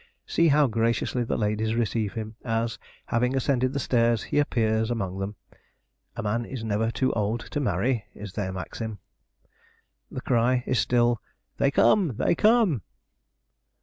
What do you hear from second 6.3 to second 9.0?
is never too old to marry' is their maxim.